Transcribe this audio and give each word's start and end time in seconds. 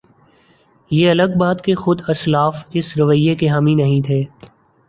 یہ 0.91 1.09
الگ 1.09 1.37
بات 1.37 1.63
کہ 1.63 1.75
خود 1.75 2.01
اسلاف 2.07 2.65
اس 2.73 2.97
رویے 2.97 3.35
کے 3.35 3.49
حامی 3.49 3.75
نہیں 3.75 4.01
تھے۔ 4.01 4.23